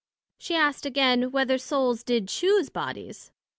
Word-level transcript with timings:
she 0.39 0.55
asked 0.55 0.83
again, 0.87 1.29
Whether 1.31 1.59
Souls 1.59 2.03
did 2.03 2.27
chuse 2.27 2.69
Bodies? 2.71 3.31